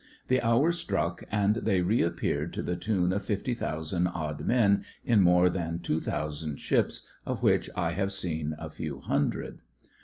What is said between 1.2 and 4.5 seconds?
and they reappeared, to the tune of fifty thousand odd